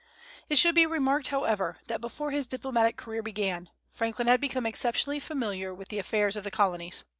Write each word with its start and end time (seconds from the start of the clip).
It 0.49 0.57
should 0.57 0.73
be 0.73 0.87
remarked, 0.87 1.27
however, 1.27 1.77
that 1.85 2.01
before 2.01 2.31
his 2.31 2.47
diplomatic 2.47 2.97
career 2.97 3.21
began, 3.21 3.69
Franklin 3.91 4.25
had 4.27 4.41
become 4.41 4.65
exceptionally 4.65 5.19
familiar 5.19 5.75
with 5.75 5.89
the 5.89 5.99
affairs 5.99 6.35
of 6.35 6.43
the 6.43 6.49
Colonies. 6.49 7.03